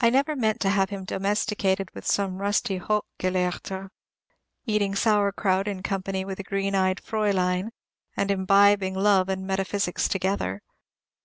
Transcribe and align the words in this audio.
I 0.00 0.10
never 0.10 0.36
meant 0.36 0.60
to 0.60 0.68
have 0.70 0.90
him 0.90 1.04
domesticated 1.04 1.88
with 1.92 2.06
some 2.06 2.38
rusty 2.38 2.78
Hochgelehrter, 2.78 3.90
eating 4.66 4.94
sauer 4.94 5.32
kraut 5.32 5.66
in 5.66 5.82
company 5.82 6.24
with 6.24 6.38
a 6.38 6.44
green 6.44 6.76
eyed 6.76 7.00
Fraulein, 7.00 7.70
and 8.16 8.30
imbibing 8.30 8.94
love 8.94 9.28
and 9.28 9.44
metaphysics 9.44 10.06
together. 10.06 10.62